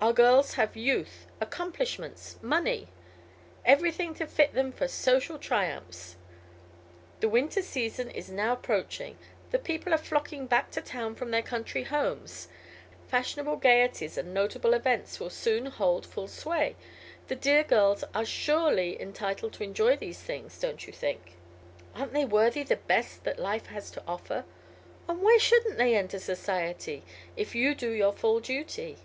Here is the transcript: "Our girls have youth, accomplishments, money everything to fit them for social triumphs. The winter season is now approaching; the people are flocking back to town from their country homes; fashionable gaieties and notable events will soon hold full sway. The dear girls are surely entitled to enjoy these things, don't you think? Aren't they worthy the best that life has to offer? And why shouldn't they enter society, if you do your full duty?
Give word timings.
"Our 0.00 0.12
girls 0.14 0.54
have 0.54 0.76
youth, 0.76 1.26
accomplishments, 1.40 2.36
money 2.40 2.88
everything 3.66 4.14
to 4.14 4.26
fit 4.26 4.54
them 4.54 4.72
for 4.72 4.88
social 4.88 5.38
triumphs. 5.38 6.16
The 7.20 7.28
winter 7.28 7.60
season 7.60 8.08
is 8.08 8.30
now 8.30 8.52
approaching; 8.54 9.18
the 9.50 9.58
people 9.58 9.92
are 9.92 9.98
flocking 9.98 10.46
back 10.46 10.70
to 10.70 10.80
town 10.80 11.16
from 11.16 11.32
their 11.32 11.42
country 11.42 11.82
homes; 11.82 12.48
fashionable 13.08 13.56
gaieties 13.56 14.16
and 14.16 14.32
notable 14.32 14.72
events 14.72 15.20
will 15.20 15.28
soon 15.30 15.66
hold 15.66 16.06
full 16.06 16.28
sway. 16.28 16.74
The 17.26 17.34
dear 17.36 17.64
girls 17.64 18.04
are 18.14 18.24
surely 18.24 18.98
entitled 19.02 19.52
to 19.54 19.64
enjoy 19.64 19.96
these 19.96 20.20
things, 20.22 20.58
don't 20.58 20.86
you 20.86 20.92
think? 20.94 21.32
Aren't 21.94 22.14
they 22.14 22.24
worthy 22.24 22.62
the 22.62 22.76
best 22.76 23.24
that 23.24 23.40
life 23.40 23.66
has 23.66 23.90
to 23.90 24.02
offer? 24.06 24.44
And 25.08 25.20
why 25.20 25.36
shouldn't 25.38 25.76
they 25.76 25.94
enter 25.96 26.20
society, 26.20 27.02
if 27.36 27.54
you 27.54 27.74
do 27.74 27.90
your 27.90 28.12
full 28.14 28.40
duty? 28.40 28.96